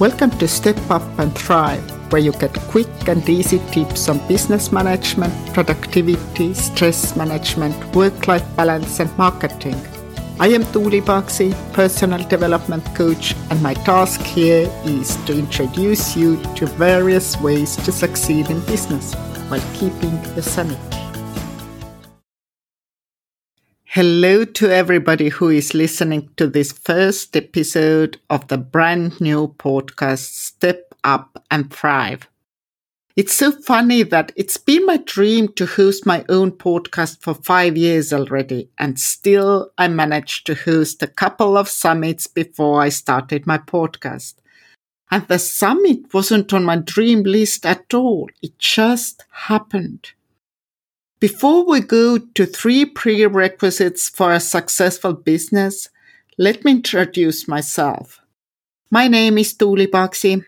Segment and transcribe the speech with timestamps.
[0.00, 4.72] Welcome to Step Up and Thrive, where you get quick and easy tips on business
[4.72, 9.78] management, productivity, stress management, work life balance, and marketing.
[10.38, 16.42] I am Tuuli Paksi, personal development coach, and my task here is to introduce you
[16.54, 19.12] to various ways to succeed in business
[19.50, 21.09] while keeping the sanity.
[23.94, 30.28] Hello to everybody who is listening to this first episode of the brand new podcast
[30.28, 32.28] Step Up and Thrive.
[33.16, 37.76] It's so funny that it's been my dream to host my own podcast for five
[37.76, 43.44] years already, and still I managed to host a couple of summits before I started
[43.44, 44.34] my podcast.
[45.10, 50.12] And the summit wasn't on my dream list at all, it just happened.
[51.20, 55.90] Before we go to three prerequisites for a successful business,
[56.38, 58.22] let me introduce myself.
[58.90, 60.42] My name is Tuuli Paksi.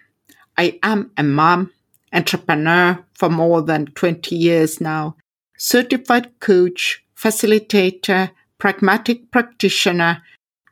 [0.57, 1.73] I am a mom,
[2.11, 5.17] entrepreneur for more than 20 years now,
[5.59, 10.23] certified coach, facilitator, pragmatic practitioner,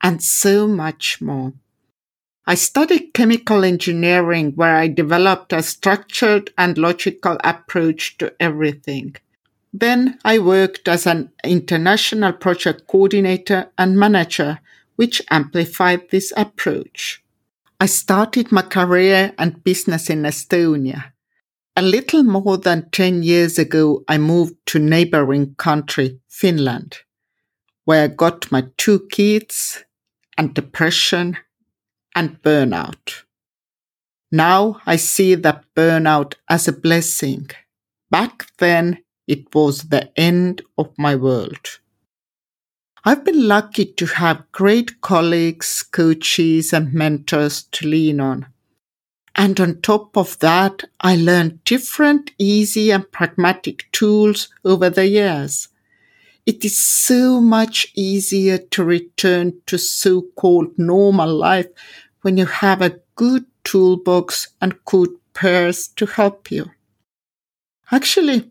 [0.03, 1.53] and so much more.
[2.47, 9.17] I studied chemical engineering where I developed a structured and logical approach to everything.
[9.73, 14.61] Then I worked as an international project coordinator and manager,
[14.97, 17.23] which amplified this approach.
[17.79, 21.13] I started my career and business in Estonia.
[21.77, 26.99] A little more than 10 years ago, I moved to neighboring country, Finland,
[27.85, 29.85] where I got my two kids
[30.37, 31.39] and depression
[32.15, 33.23] and burnout.
[34.33, 37.49] Now I see that burnout as a blessing.
[38.11, 38.99] Back then,
[39.31, 41.79] it was the end of my world.
[43.05, 48.47] I've been lucky to have great colleagues, coaches, and mentors to lean on.
[49.37, 55.69] And on top of that, I learned different easy and pragmatic tools over the years.
[56.45, 61.69] It is so much easier to return to so called normal life
[62.23, 66.73] when you have a good toolbox and good peers to help you.
[67.93, 68.51] Actually,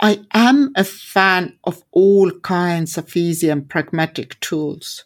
[0.00, 5.04] I am a fan of all kinds of easy and pragmatic tools.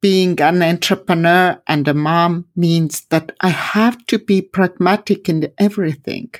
[0.00, 6.30] Being an entrepreneur and a mom means that I have to be pragmatic in everything.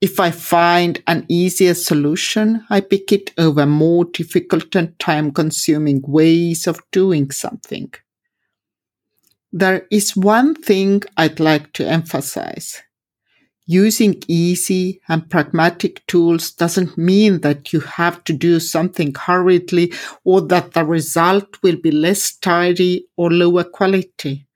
[0.00, 6.02] If I find an easier solution, I pick it over more difficult and time consuming
[6.06, 7.90] ways of doing something.
[9.50, 12.82] There is one thing I'd like to emphasize.
[13.66, 19.92] Using easy and pragmatic tools doesn't mean that you have to do something hurriedly
[20.22, 24.46] or that the result will be less tidy or lower quality.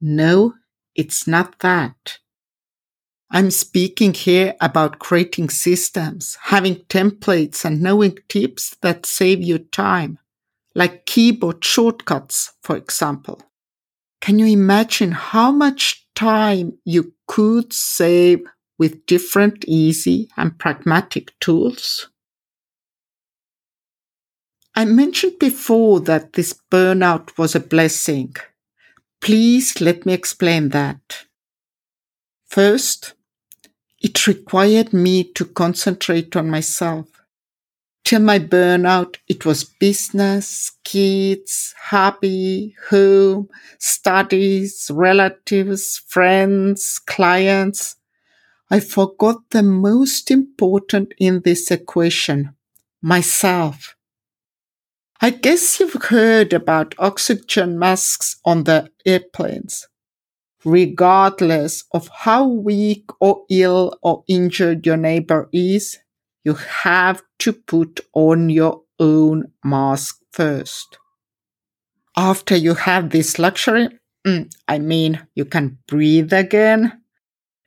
[0.00, 0.54] No,
[0.96, 2.18] it's not that.
[3.30, 10.18] I'm speaking here about creating systems, having templates and knowing tips that save you time,
[10.74, 13.40] like keyboard shortcuts, for example.
[14.20, 18.40] Can you imagine how much time you could save
[18.78, 22.08] with different easy and pragmatic tools?
[24.74, 28.36] I mentioned before that this burnout was a blessing.
[29.20, 31.24] Please let me explain that.
[32.46, 33.14] First,
[34.00, 37.17] it required me to concentrate on myself.
[38.08, 47.96] Till my burnout, it was business, kids, hobby, home, studies, relatives, friends, clients.
[48.70, 52.54] I forgot the most important in this equation
[53.02, 53.94] myself.
[55.20, 59.86] I guess you've heard about oxygen masks on the airplanes.
[60.64, 65.98] Regardless of how weak or ill or injured your neighbor is,
[66.48, 70.96] you have to put on your own mask first.
[72.16, 73.88] After you have this luxury,
[74.26, 77.02] mm, I mean, you can breathe again,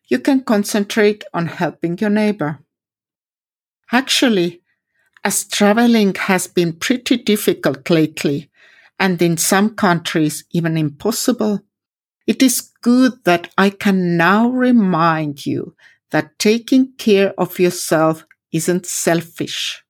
[0.10, 2.58] you can concentrate on helping your neighbor.
[3.92, 4.64] Actually,
[5.24, 8.50] as traveling has been pretty difficult lately,
[9.00, 11.62] and in some countries even impossible,
[12.26, 15.76] it is good that I can now remind you
[16.10, 19.84] that taking care of yourself isn't selfish.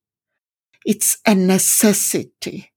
[0.85, 2.71] It's a necessity.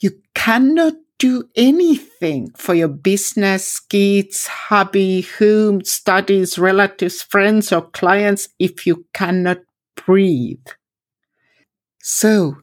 [0.00, 8.50] You cannot do anything for your business, kids, hobby, home, studies, relatives, friends, or clients
[8.58, 9.58] if you cannot
[10.06, 10.66] breathe.
[12.02, 12.58] So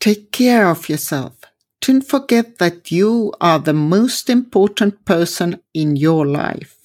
[0.00, 1.34] take care of yourself.
[1.80, 6.77] Don't forget that you are the most important person in your life.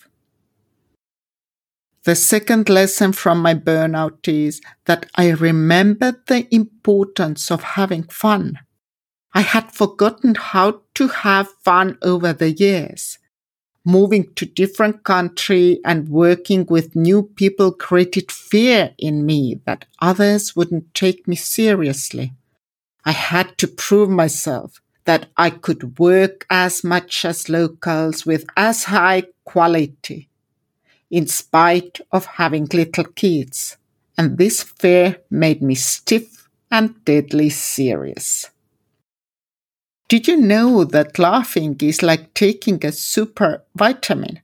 [2.05, 8.59] The second lesson from my burnout is that I remembered the importance of having fun.
[9.33, 13.19] I had forgotten how to have fun over the years.
[13.85, 20.57] Moving to different country and working with new people created fear in me that others
[20.57, 22.33] wouldn't take me seriously.
[23.05, 28.85] I had to prove myself that I could work as much as locals with as
[28.85, 30.29] high quality
[31.13, 33.77] in spite of having little kids.
[34.17, 38.49] And this fear made me stiff and deadly serious.
[40.09, 44.41] Did you know that laughing is like taking a super vitamin?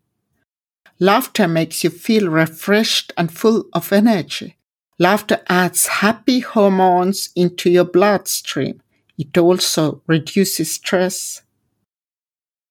[1.00, 4.56] Laughter makes you feel refreshed and full of energy.
[5.00, 8.80] Laughter adds happy hormones into your bloodstream.
[9.18, 11.42] It also reduces stress.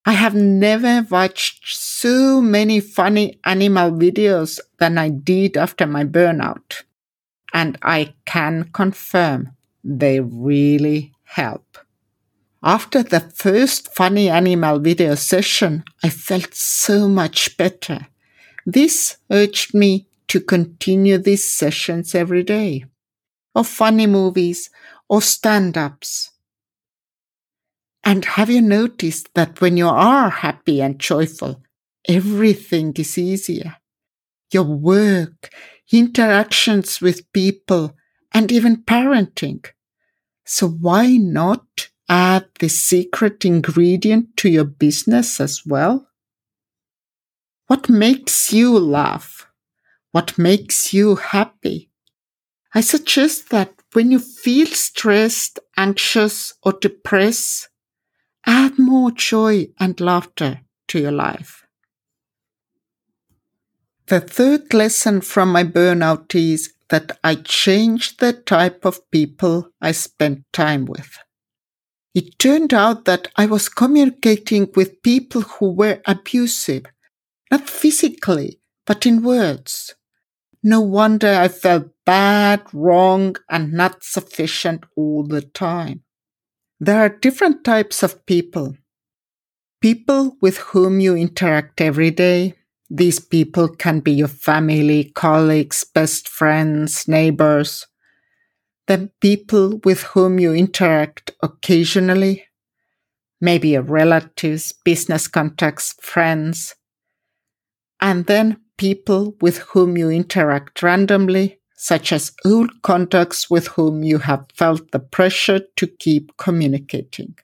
[0.09, 6.85] I have never watched so many funny animal videos than I did after my burnout.
[7.53, 9.51] And I can confirm
[9.85, 11.77] they really help.
[12.63, 18.07] After the first funny animal video session, I felt so much better.
[18.65, 22.87] This urged me to continue these sessions every day,
[23.55, 24.71] or funny movies,
[25.07, 26.31] or stand ups.
[28.09, 31.63] And have you noticed that when you are happy and joyful,
[32.09, 33.77] everything is easier?
[34.51, 35.51] Your work,
[35.93, 37.95] interactions with people,
[38.33, 39.63] and even parenting.
[40.47, 46.09] So why not add the secret ingredient to your business as well?
[47.67, 49.45] What makes you laugh?
[50.13, 51.91] what makes you happy.
[52.75, 57.69] I suggest that when you feel stressed, anxious, or depressed,
[58.47, 61.65] add more joy and laughter to your life.
[64.07, 69.93] The third lesson from my burnout is that I changed the type of people I
[69.93, 71.19] spent time with.
[72.15, 76.87] It turned out that I was communicating with people who were abusive,
[77.51, 79.95] not physically, but in words.
[80.63, 86.03] No wonder I felt bad, wrong, and not sufficient all the time.
[86.81, 88.77] There are different types of people.
[89.81, 92.55] People with whom you interact every day.
[92.89, 97.87] These people can be your family, colleagues, best friends, neighbors.
[98.87, 102.45] Then people with whom you interact occasionally.
[103.41, 106.75] Maybe your relatives, business contacts, friends.
[108.01, 114.19] And then people with whom you interact randomly, such as old contacts with whom you
[114.19, 117.37] have felt the pressure to keep communicating.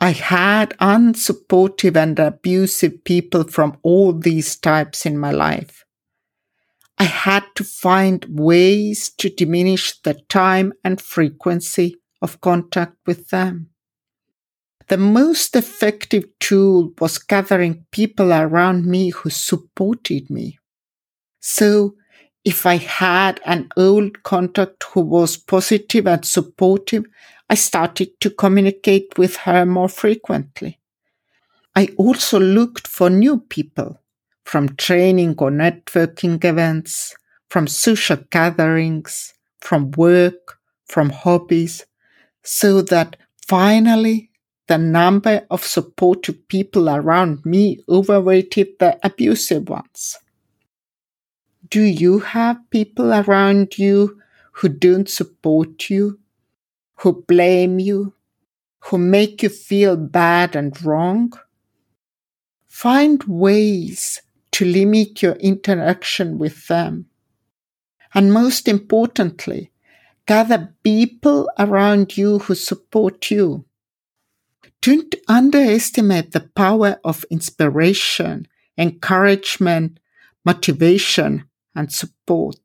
[0.00, 5.84] I had unsupportive and abusive people from all these types in my life.
[6.96, 13.68] I had to find ways to diminish the time and frequency of contact with them.
[14.88, 20.58] The most effective tool was gathering people around me who supported me.
[21.40, 21.94] So
[22.44, 27.04] if I had an old contact who was positive and supportive,
[27.48, 30.78] I started to communicate with her more frequently.
[31.76, 34.00] I also looked for new people
[34.44, 37.14] from training or networking events,
[37.48, 41.86] from social gatherings, from work, from hobbies,
[42.42, 43.16] so that
[43.46, 44.30] finally
[44.66, 50.16] the number of supportive people around me overweighted the abusive ones.
[51.72, 54.20] Do you have people around you
[54.56, 56.20] who don't support you,
[56.96, 58.12] who blame you,
[58.80, 61.32] who make you feel bad and wrong?
[62.68, 67.06] Find ways to limit your interaction with them.
[68.12, 69.72] And most importantly,
[70.26, 73.64] gather people around you who support you.
[74.82, 80.00] Don't underestimate the power of inspiration, encouragement,
[80.44, 82.56] motivation, and support.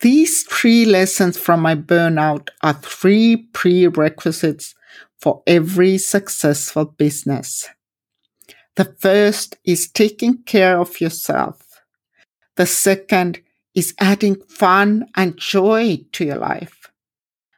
[0.00, 4.74] These three lessons from my burnout are three prerequisites
[5.20, 7.68] for every successful business.
[8.76, 11.80] The first is taking care of yourself.
[12.56, 13.40] The second
[13.74, 16.90] is adding fun and joy to your life.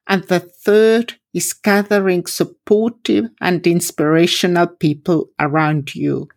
[0.07, 6.29] And the third is gathering supportive and inspirational people around you.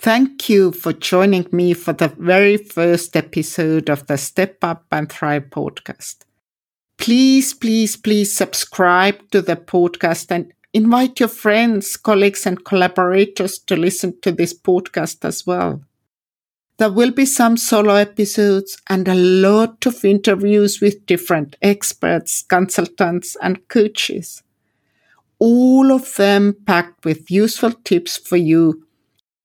[0.00, 5.12] Thank you for joining me for the very first episode of the Step Up and
[5.12, 6.20] Thrive podcast.
[6.96, 13.74] Please, please, please subscribe to the podcast and Invite your friends, colleagues, and collaborators to
[13.74, 15.82] listen to this podcast as well.
[16.78, 23.36] There will be some solo episodes and a lot of interviews with different experts, consultants,
[23.42, 24.44] and coaches.
[25.40, 28.86] All of them packed with useful tips for you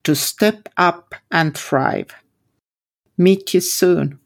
[0.05, 2.15] to step up and thrive.
[3.17, 4.19] Meet you soon.